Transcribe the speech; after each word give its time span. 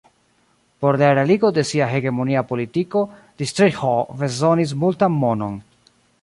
Por 0.79 0.97
la 1.01 1.09
realigo 1.17 1.51
de 1.57 1.63
sia 1.71 1.89
hegemonia 1.97 2.43
politiko 2.53 3.05
Ditriĥo 3.43 3.93
bezonis 4.23 4.75
multan 4.87 5.21
monon. 5.27 5.63